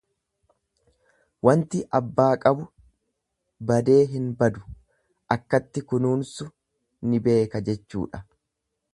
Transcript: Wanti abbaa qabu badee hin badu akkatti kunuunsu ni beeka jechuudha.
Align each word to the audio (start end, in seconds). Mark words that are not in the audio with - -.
Wanti 1.47 1.81
abbaa 1.97 2.29
qabu 2.45 2.63
badee 3.71 3.99
hin 4.13 4.25
badu 4.39 4.63
akkatti 5.35 5.83
kunuunsu 5.91 6.47
ni 7.11 7.21
beeka 7.29 7.63
jechuudha. 7.69 8.23